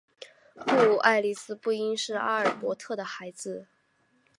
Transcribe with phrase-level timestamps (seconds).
[0.65, 3.67] 故爱丽丝不应是阿尔伯特的孩子。